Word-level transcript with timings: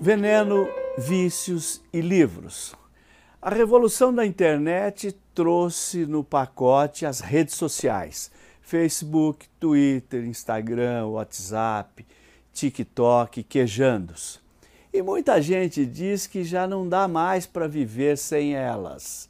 Veneno, 0.00 0.68
vícios 0.96 1.82
e 1.92 2.00
livros. 2.00 2.74
A 3.40 3.50
revolução 3.50 4.12
da 4.12 4.26
internet 4.26 5.12
trouxe 5.34 6.06
no 6.06 6.24
pacote 6.24 7.06
as 7.06 7.20
redes 7.20 7.54
sociais: 7.54 8.32
Facebook, 8.60 9.46
Twitter, 9.60 10.24
Instagram, 10.24 11.06
WhatsApp, 11.06 12.04
TikTok, 12.52 13.44
quejandos. 13.44 14.40
E 14.92 15.02
muita 15.02 15.40
gente 15.40 15.86
diz 15.86 16.26
que 16.26 16.42
já 16.42 16.66
não 16.66 16.88
dá 16.88 17.06
mais 17.06 17.46
para 17.46 17.68
viver 17.68 18.18
sem 18.18 18.56
elas. 18.56 19.28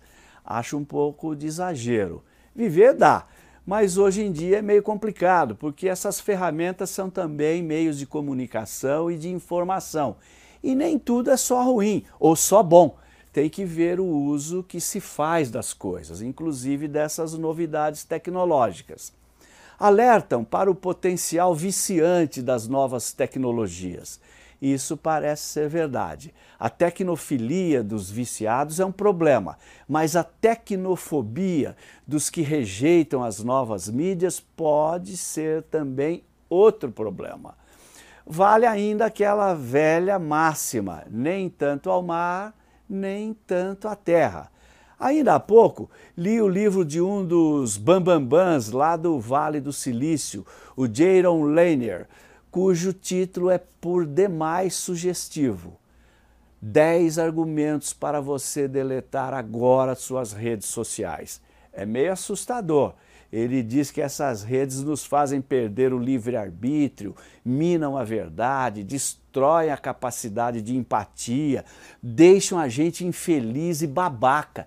Acho 0.50 0.78
um 0.78 0.84
pouco 0.84 1.36
de 1.36 1.46
exagero. 1.46 2.24
Viver 2.56 2.94
dá, 2.94 3.26
mas 3.66 3.98
hoje 3.98 4.22
em 4.22 4.32
dia 4.32 4.60
é 4.60 4.62
meio 4.62 4.82
complicado, 4.82 5.54
porque 5.54 5.86
essas 5.86 6.18
ferramentas 6.18 6.88
são 6.88 7.10
também 7.10 7.62
meios 7.62 7.98
de 7.98 8.06
comunicação 8.06 9.10
e 9.10 9.18
de 9.18 9.28
informação 9.28 10.16
e 10.62 10.74
nem 10.74 10.98
tudo 10.98 11.30
é 11.30 11.36
só 11.36 11.62
ruim 11.62 12.04
ou 12.18 12.34
só 12.34 12.62
bom. 12.62 12.96
Tem 13.32 13.48
que 13.48 13.64
ver 13.64 14.00
o 14.00 14.06
uso 14.06 14.62
que 14.62 14.80
se 14.80 15.00
faz 15.00 15.50
das 15.50 15.72
coisas, 15.72 16.22
inclusive 16.22 16.88
dessas 16.88 17.34
novidades 17.34 18.04
tecnológicas. 18.04 19.12
Alertam 19.78 20.42
para 20.42 20.70
o 20.70 20.74
potencial 20.74 21.54
viciante 21.54 22.42
das 22.42 22.66
novas 22.66 23.12
tecnologias. 23.12 24.18
Isso 24.60 24.96
parece 24.96 25.42
ser 25.44 25.68
verdade. 25.68 26.34
A 26.58 26.68
tecnofilia 26.68 27.82
dos 27.82 28.10
viciados 28.10 28.80
é 28.80 28.84
um 28.84 28.92
problema, 28.92 29.56
mas 29.88 30.16
a 30.16 30.24
tecnofobia 30.24 31.76
dos 32.06 32.28
que 32.28 32.42
rejeitam 32.42 33.22
as 33.22 33.42
novas 33.42 33.88
mídias 33.88 34.40
pode 34.40 35.16
ser 35.16 35.62
também 35.64 36.24
outro 36.48 36.90
problema 36.90 37.54
vale 38.28 38.66
ainda 38.66 39.06
aquela 39.06 39.54
velha 39.54 40.18
máxima: 40.18 41.04
nem 41.10 41.48
tanto 41.48 41.90
ao 41.90 42.02
mar, 42.02 42.54
nem 42.88 43.34
tanto 43.46 43.88
à 43.88 43.96
terra. 43.96 44.50
Ainda 45.00 45.36
há 45.36 45.40
pouco 45.40 45.88
li 46.16 46.40
o 46.40 46.48
livro 46.48 46.84
de 46.84 47.00
um 47.00 47.24
dos 47.24 47.76
bambambãs 47.76 48.70
lá 48.70 48.96
do 48.96 49.18
Vale 49.20 49.60
do 49.60 49.72
Silício, 49.72 50.44
o 50.76 50.92
Jaron 50.92 51.44
Lanier, 51.44 52.08
cujo 52.58 52.92
título 52.92 53.50
é 53.50 53.58
por 53.80 54.04
demais 54.04 54.74
sugestivo. 54.74 55.78
10 56.60 57.16
argumentos 57.16 57.92
para 57.92 58.20
você 58.20 58.66
deletar 58.66 59.32
agora 59.32 59.94
suas 59.94 60.32
redes 60.32 60.66
sociais. 60.66 61.40
É 61.72 61.86
meio 61.86 62.12
assustador 62.12 62.94
ele 63.32 63.62
diz 63.62 63.92
que 63.92 64.00
essas 64.00 64.42
redes 64.42 64.82
nos 64.82 65.04
fazem 65.04 65.40
perder 65.40 65.92
o 65.92 65.98
livre-arbítrio, 65.98 67.14
minam 67.44 67.96
a 67.96 68.02
verdade, 68.02 68.82
destroem 68.82 69.70
a 69.70 69.76
capacidade 69.76 70.60
de 70.60 70.74
empatia, 70.74 71.64
deixam 72.02 72.58
a 72.58 72.68
gente 72.68 73.06
infeliz 73.06 73.82
e 73.82 73.86
babaca. 73.86 74.66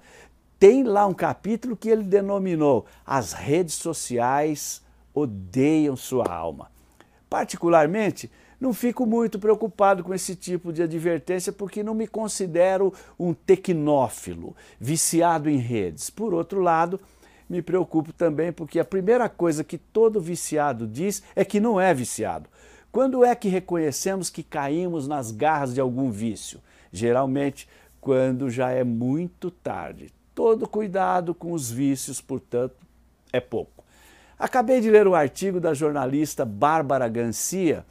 Tem 0.57 0.83
lá 0.83 1.05
um 1.07 1.13
capítulo 1.13 1.75
que 1.75 1.89
ele 1.89 2.03
denominou 2.03 2.85
As 3.05 3.33
redes 3.33 3.73
sociais 3.73 4.81
odeiam 5.13 5.97
sua 5.97 6.31
alma. 6.31 6.71
Particularmente, 7.31 8.29
não 8.59 8.73
fico 8.73 9.05
muito 9.05 9.39
preocupado 9.39 10.03
com 10.03 10.13
esse 10.13 10.35
tipo 10.35 10.73
de 10.73 10.83
advertência 10.83 11.53
porque 11.53 11.81
não 11.81 11.95
me 11.95 12.05
considero 12.05 12.93
um 13.17 13.33
tecnófilo, 13.33 14.53
viciado 14.77 15.49
em 15.49 15.55
redes. 15.55 16.09
Por 16.09 16.33
outro 16.33 16.59
lado, 16.59 16.99
me 17.49 17.61
preocupo 17.61 18.11
também 18.11 18.51
porque 18.51 18.81
a 18.81 18.83
primeira 18.83 19.29
coisa 19.29 19.63
que 19.63 19.77
todo 19.77 20.19
viciado 20.19 20.85
diz 20.85 21.23
é 21.33 21.45
que 21.45 21.61
não 21.61 21.79
é 21.79 21.93
viciado. 21.93 22.49
Quando 22.91 23.23
é 23.23 23.33
que 23.33 23.47
reconhecemos 23.47 24.29
que 24.29 24.43
caímos 24.43 25.07
nas 25.07 25.31
garras 25.31 25.73
de 25.73 25.79
algum 25.79 26.11
vício? 26.11 26.59
Geralmente, 26.91 27.65
quando 28.01 28.49
já 28.49 28.71
é 28.71 28.83
muito 28.83 29.49
tarde. 29.49 30.11
Todo 30.35 30.67
cuidado 30.67 31.33
com 31.33 31.53
os 31.53 31.71
vícios, 31.71 32.19
portanto, 32.19 32.75
é 33.31 33.39
pouco. 33.39 33.80
Acabei 34.41 34.81
de 34.81 34.89
ler 34.89 35.07
um 35.07 35.13
artigo 35.13 35.59
da 35.59 35.71
jornalista 35.71 36.43
Bárbara 36.43 37.07
Gancia 37.07 37.85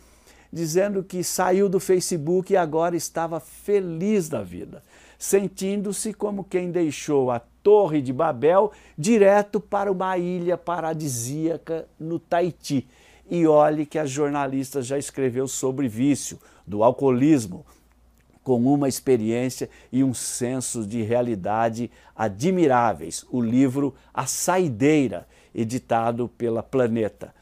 dizendo 0.52 1.00
que 1.04 1.22
saiu 1.22 1.68
do 1.68 1.78
Facebook 1.78 2.52
e 2.52 2.56
agora 2.56 2.96
estava 2.96 3.38
feliz 3.38 4.28
da 4.28 4.42
vida, 4.42 4.82
sentindo-se 5.16 6.12
como 6.12 6.42
quem 6.42 6.72
deixou 6.72 7.30
a 7.30 7.38
Torre 7.62 8.02
de 8.02 8.12
Babel 8.12 8.72
direto 8.98 9.60
para 9.60 9.92
uma 9.92 10.18
ilha 10.18 10.58
paradisíaca 10.58 11.86
no 12.00 12.18
Tahiti. 12.18 12.88
E 13.30 13.46
olhe 13.46 13.86
que 13.86 13.96
a 13.96 14.04
jornalista 14.04 14.82
já 14.82 14.98
escreveu 14.98 15.46
sobre 15.46 15.86
vício, 15.86 16.36
do 16.66 16.82
alcoolismo, 16.82 17.64
com 18.42 18.60
uma 18.64 18.88
experiência 18.88 19.70
e 19.92 20.02
um 20.02 20.12
senso 20.12 20.84
de 20.84 21.00
realidade 21.00 21.92
admiráveis. 22.16 23.24
O 23.30 23.40
livro 23.40 23.94
A 24.12 24.26
Saideira, 24.26 25.28
editado 25.54 26.28
pela 26.28 26.62
Planeta. 26.62 27.34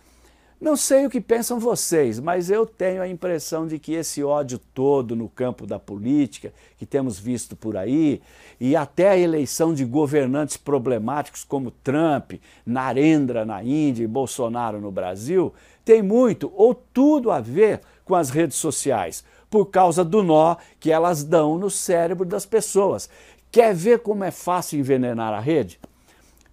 Não 0.61 0.77
sei 0.77 1.07
o 1.07 1.11
que 1.11 1.21
pensam 1.21 1.61
vocês, 1.61 2.19
mas 2.19 2.51
eu 2.51 2.67
tenho 2.67 3.01
a 3.01 3.07
impressão 3.07 3.65
de 3.65 3.79
que 3.79 3.93
esse 3.93 4.25
ódio 4.25 4.59
todo 4.59 5.15
no 5.15 5.29
campo 5.29 5.65
da 5.65 5.79
política, 5.79 6.53
que 6.77 6.85
temos 6.85 7.17
visto 7.17 7.55
por 7.55 7.77
aí, 7.77 8.21
e 8.59 8.75
até 8.75 9.11
a 9.11 9.17
eleição 9.17 9.73
de 9.73 9.85
governantes 9.85 10.57
problemáticos 10.57 11.45
como 11.45 11.71
Trump, 11.71 12.33
Narendra 12.67 13.45
na 13.45 13.63
Índia 13.63 14.03
e 14.03 14.09
Bolsonaro 14.09 14.81
no 14.81 14.91
Brasil, 14.91 15.55
tem 15.85 16.03
muito 16.03 16.53
ou 16.57 16.75
tudo 16.75 17.31
a 17.31 17.41
ver 17.41 17.81
com 18.05 18.17
as 18.17 18.29
redes 18.29 18.57
sociais, 18.57 19.23
por 19.49 19.67
causa 19.67 20.05
do 20.05 20.25
nó 20.25 20.57
que 20.81 20.91
elas 20.91 21.23
dão 21.23 21.57
no 21.57 21.71
cérebro 21.71 22.27
das 22.27 22.45
pessoas. 22.45 23.09
Quer 23.53 23.73
ver 23.73 24.01
como 24.01 24.25
é 24.25 24.33
fácil 24.33 24.81
envenenar 24.81 25.33
a 25.33 25.39
rede? 25.39 25.79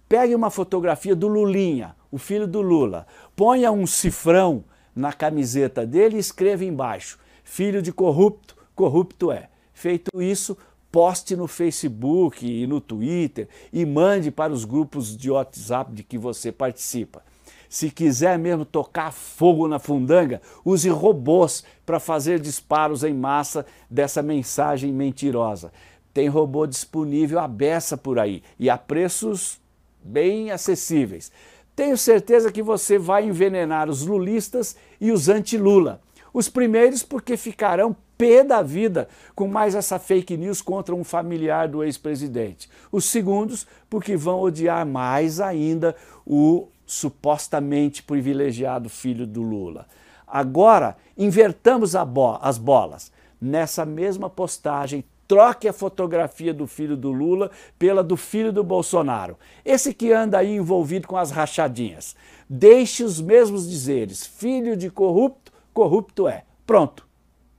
Pegue 0.08 0.36
uma 0.36 0.50
fotografia 0.50 1.16
do 1.16 1.26
Lulinha, 1.26 1.96
o 2.12 2.18
filho 2.18 2.46
do 2.46 2.60
Lula, 2.60 3.08
ponha 3.34 3.72
um 3.72 3.86
cifrão 3.86 4.64
na 4.94 5.12
camiseta 5.12 5.84
dele 5.84 6.16
e 6.16 6.20
escreva 6.20 6.64
embaixo: 6.64 7.18
filho 7.42 7.82
de 7.82 7.92
corrupto, 7.92 8.56
corrupto 8.74 9.32
é. 9.32 9.48
Feito 9.74 10.22
isso, 10.22 10.56
poste 10.92 11.34
no 11.34 11.48
Facebook 11.48 12.46
e 12.46 12.66
no 12.68 12.80
Twitter 12.80 13.48
e 13.72 13.84
mande 13.84 14.30
para 14.30 14.52
os 14.52 14.64
grupos 14.64 15.16
de 15.16 15.28
WhatsApp 15.28 15.92
de 15.92 16.04
que 16.04 16.16
você 16.16 16.52
participa. 16.52 17.22
Se 17.68 17.90
quiser 17.90 18.38
mesmo 18.38 18.64
tocar 18.64 19.12
fogo 19.12 19.66
na 19.66 19.80
fundanga, 19.80 20.40
use 20.64 20.88
robôs 20.88 21.64
para 21.84 21.98
fazer 21.98 22.38
disparos 22.38 23.02
em 23.02 23.12
massa 23.12 23.66
dessa 23.90 24.22
mensagem 24.22 24.92
mentirosa. 24.92 25.72
Tem 26.14 26.28
robô 26.28 26.64
disponível 26.64 27.40
à 27.40 27.48
beça 27.48 27.96
por 27.96 28.20
aí 28.20 28.40
e 28.56 28.70
a 28.70 28.78
preços 28.78 29.60
bem 30.06 30.50
acessíveis. 30.50 31.30
Tenho 31.74 31.98
certeza 31.98 32.50
que 32.50 32.62
você 32.62 32.98
vai 32.98 33.26
envenenar 33.26 33.90
os 33.90 34.06
lulistas 34.06 34.76
e 35.00 35.10
os 35.12 35.28
anti-Lula. 35.28 36.00
Os 36.32 36.48
primeiros 36.48 37.02
porque 37.02 37.36
ficarão 37.36 37.96
pé 38.16 38.42
da 38.42 38.62
vida 38.62 39.08
com 39.34 39.46
mais 39.46 39.74
essa 39.74 39.98
fake 39.98 40.36
news 40.36 40.62
contra 40.62 40.94
um 40.94 41.04
familiar 41.04 41.68
do 41.68 41.84
ex-presidente. 41.84 42.70
Os 42.90 43.04
segundos 43.04 43.66
porque 43.90 44.16
vão 44.16 44.40
odiar 44.40 44.86
mais 44.86 45.40
ainda 45.40 45.94
o 46.26 46.68
supostamente 46.86 48.02
privilegiado 48.02 48.88
filho 48.88 49.26
do 49.26 49.42
Lula. 49.42 49.86
Agora, 50.26 50.96
invertamos 51.16 51.94
bo 52.06 52.38
as 52.40 52.58
bolas. 52.58 53.12
Nessa 53.40 53.84
mesma 53.84 54.30
postagem, 54.30 55.04
troque 55.28 55.68
a 55.68 55.72
fotografia 55.72 56.52
do 56.52 56.66
filho 56.66 56.96
do 56.96 57.10
Lula 57.12 57.50
pela 57.78 58.02
do 58.02 58.16
filho 58.16 58.52
do 58.52 58.62
Bolsonaro. 58.64 59.38
Esse 59.64 59.92
que 59.92 60.12
anda 60.12 60.38
aí 60.38 60.56
envolvido 60.56 61.08
com 61.08 61.16
as 61.16 61.30
rachadinhas. 61.30 62.16
Deixe 62.48 63.02
os 63.02 63.20
mesmos 63.20 63.68
dizeres: 63.68 64.26
filho 64.26 64.76
de 64.76 64.90
corrupto, 64.90 65.52
corrupto 65.72 66.28
é. 66.28 66.44
Pronto. 66.66 67.06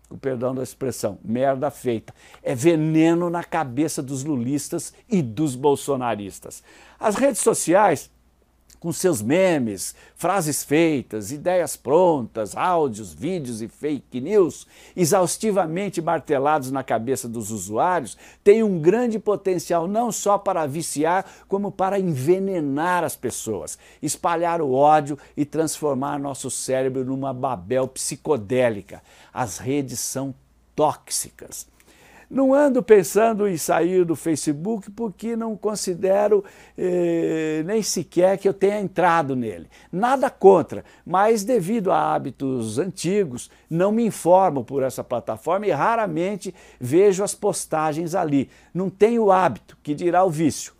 O 0.10 0.18
perdão 0.18 0.56
da 0.56 0.64
expressão, 0.64 1.20
merda 1.22 1.70
feita. 1.70 2.14
É 2.42 2.56
veneno 2.56 3.30
na 3.30 3.44
cabeça 3.44 4.02
dos 4.02 4.24
lulistas 4.24 4.94
e 5.10 5.22
dos 5.22 5.54
bolsonaristas. 5.54 6.64
As 6.98 7.16
redes 7.16 7.42
sociais 7.42 8.10
com 8.80 8.92
seus 8.92 9.22
memes, 9.22 9.96
frases 10.16 10.64
feitas, 10.64 11.32
ideias 11.32 11.76
prontas, 11.76 12.56
áudios, 12.56 13.14
vídeos 13.14 13.62
e 13.62 13.68
fake 13.68 14.22
news, 14.22 14.68
exaustivamente 14.96 16.02
martelados 16.02 16.72
na 16.72 16.84
cabeça 16.84 17.28
dos 17.28 17.52
usuários, 17.52 18.18
tem 18.44 18.64
um 18.64 18.80
grande 18.80 19.20
potencial 19.20 19.88
não 19.88 20.12
só 20.12 20.38
para 20.38 20.66
viciar, 20.66 21.26
como 21.48 21.72
para 21.72 22.00
envenenar 22.00 23.04
as 23.04 23.16
pessoas, 23.16 23.78
espalhar 24.02 24.62
o 24.62 24.74
ódio 24.74 25.18
e 25.36 25.46
transformar 25.46 26.20
nosso 26.20 26.50
cérebro 26.50 27.06
numa 27.06 27.34
babel 27.34 27.88
psicodélica. 27.88 29.02
As 29.34 29.58
redes 29.58 30.00
são 30.00 30.34
tóxicas. 30.76 31.68
Não 32.30 32.54
ando 32.54 32.84
pensando 32.84 33.48
em 33.48 33.56
sair 33.56 34.04
do 34.04 34.16
Facebook 34.16 34.92
porque 34.92 35.36
não 35.36 35.56
considero 35.56 36.44
eh, 36.78 37.64
nem 37.66 37.82
sequer 37.82 38.38
que 38.38 38.50
eu 38.50 38.54
tenha 38.54 38.82
entrado 38.82 39.34
nele. 39.34 39.70
Nada 39.90 40.30
contra, 40.30 40.84
mas 41.06 41.46
devido 41.46 41.90
a 41.90 42.14
hábitos 42.14 42.80
antigos, 42.80 43.50
não 43.70 43.94
me 43.94 44.06
informo 44.06 44.64
por 44.66 44.84
essa 44.84 45.06
plataforma 45.06 45.68
e 45.68 45.72
raramente 45.72 46.54
vejo 46.80 47.24
as 47.24 47.34
postagens 47.34 48.14
ali. 48.14 48.50
Não 48.74 48.90
tenho 48.90 49.32
hábito, 49.32 49.78
que 49.82 49.96
dirá 49.96 50.26
o 50.26 50.30
vício. 50.30 50.77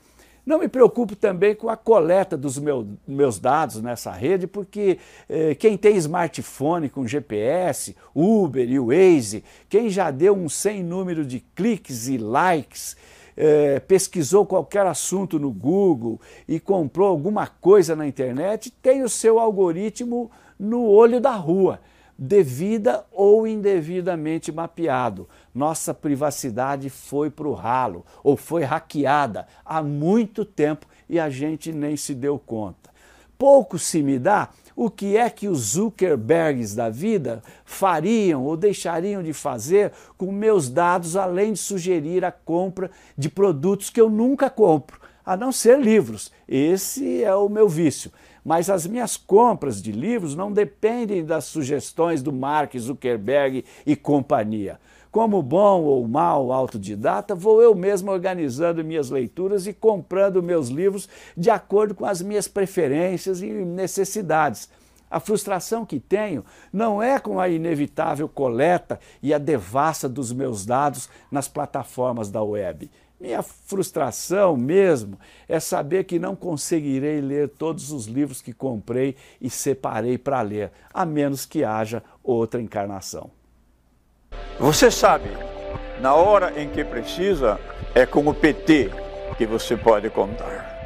Não 0.48 0.60
me 0.60 0.70
preocupo 0.70 1.14
também 1.14 1.54
com 1.54 1.68
a 1.68 1.76
coleta 1.76 2.38
dos 2.38 2.58
meu, 2.58 2.88
meus 3.06 3.38
dados 3.38 3.82
nessa 3.82 4.14
rede, 4.14 4.48
porque 4.48 4.98
eh, 5.28 5.54
quem 5.56 5.76
tem 5.76 5.98
smartphone 5.98 6.88
com 6.88 7.06
GPS, 7.06 7.94
Uber 8.16 8.66
e 8.66 8.80
Waze, 8.80 9.44
quem 9.68 9.90
já 9.90 10.10
deu 10.10 10.34
um 10.34 10.48
sem 10.48 10.82
número 10.82 11.26
de 11.26 11.42
cliques 11.54 12.08
e 12.08 12.18
likes, 12.18 12.96
eh, 13.36 13.82
pesquisou 13.82 14.46
qualquer 14.46 14.86
assunto 14.86 15.38
no 15.38 15.52
Google 15.52 16.18
e 16.48 16.62
comprou 16.62 17.10
alguma 17.10 17.48
coisa 17.48 17.94
na 17.94 18.08
internet, 18.08 18.72
tem 18.82 19.04
o 19.04 19.10
seu 19.10 19.40
algoritmo 19.40 20.32
no 20.58 20.86
olho 20.86 21.20
da 21.20 21.36
rua 21.36 21.82
devida 22.18 23.06
ou 23.12 23.46
indevidamente 23.46 24.52
mapeado. 24.52 25.28
Nossa 25.54 25.94
privacidade 25.94 26.90
foi 26.90 27.30
para 27.30 27.48
o 27.48 27.54
ralo 27.54 28.06
ou 28.24 28.36
foi 28.36 28.64
hackeada 28.64 29.48
há 29.64 29.84
muito 29.84 30.44
tempo 30.44 30.88
e 31.08 31.20
a 31.20 31.30
gente 31.30 31.72
nem 31.72 31.96
se 31.96 32.16
deu 32.16 32.40
conta. 32.40 32.90
Pouco 33.38 33.78
se 33.78 34.02
me 34.02 34.18
dá 34.18 34.50
o 34.76 34.90
que 34.90 35.16
é 35.16 35.30
que 35.30 35.48
os 35.48 35.60
Zuckerbergs 35.72 36.76
da 36.76 36.90
vida 36.90 37.42
fariam 37.66 38.44
ou 38.44 38.58
deixariam 38.58 39.22
de 39.22 39.34
fazer 39.34 39.92
com 40.18 40.32
meus 40.32 40.70
dados, 40.70 41.16
além 41.16 41.54
de 41.54 41.60
sugerir 41.60 42.26
a 42.26 42.32
compra 42.32 42.90
de 43.18 43.30
produtos 43.30 43.90
que 43.90 44.02
eu 44.02 44.10
nunca 44.10 44.50
compro, 44.50 45.00
a 45.26 45.36
não 45.36 45.52
ser 45.52 45.80
livros. 45.80 46.32
Esse 46.48 47.24
é 47.24 47.36
o 47.36 47.50
meu 47.50 47.68
vício 47.68 48.12
mas 48.48 48.70
as 48.70 48.88
minhas 48.88 49.18
compras 49.18 49.82
de 49.82 49.92
livros 49.92 50.34
não 50.34 50.54
dependem 50.54 51.26
das 51.26 51.44
sugestões 51.44 52.24
do 52.24 52.32
Mark 52.32 52.78
Zuckerberg 52.78 53.66
e 53.86 53.94
companhia. 53.94 54.80
Como 55.12 55.44
bom 55.44 55.84
ou 55.84 56.08
mal 56.08 56.54
autodidata, 56.54 57.36
vou 57.36 57.62
eu 57.62 57.76
mesmo 57.76 58.10
organizando 58.10 58.86
minhas 58.86 59.10
leituras 59.10 59.68
e 59.68 59.74
comprando 59.74 60.42
meus 60.42 60.70
livros 60.70 61.10
de 61.36 61.50
acordo 61.50 61.94
com 61.94 62.06
as 62.06 62.22
minhas 62.22 62.48
preferências 62.48 63.42
e 63.42 63.52
necessidades. 63.52 64.70
A 65.12 65.20
frustração 65.20 65.86
que 65.86 66.00
tenho 66.00 66.46
não 66.72 67.04
é 67.04 67.20
com 67.20 67.42
a 67.42 67.50
inevitável 67.50 68.30
coleta 68.30 68.98
e 69.22 69.34
a 69.34 69.38
devassa 69.38 70.08
dos 70.08 70.32
meus 70.32 70.66
dados 70.66 71.10
nas 71.30 71.50
plataformas 71.50 72.32
da 72.32 72.42
web. 72.42 72.90
Minha 73.20 73.42
frustração 73.42 74.56
mesmo 74.56 75.20
é 75.48 75.60
saber 75.60 76.04
que 76.04 76.20
não 76.20 76.36
conseguirei 76.36 77.20
ler 77.20 77.50
todos 77.50 77.92
os 77.92 78.06
livros 78.06 78.42
que 78.42 78.54
comprei 78.54 79.16
e 79.42 79.50
separei 79.50 80.20
para 80.20 80.42
ler, 80.42 80.72
a 80.94 81.04
menos 81.04 81.46
que 81.46 81.64
haja 81.64 82.04
outra 82.24 82.62
encarnação. 82.62 83.32
Você 84.60 84.92
sabe, 84.92 85.30
na 86.00 86.14
hora 86.14 86.62
em 86.62 86.70
que 86.70 86.84
precisa, 86.84 87.60
é 87.96 88.06
com 88.06 88.28
o 88.28 88.34
PT 88.34 88.92
que 89.38 89.46
você 89.46 89.76
pode 89.76 90.10
contar. 90.10 90.77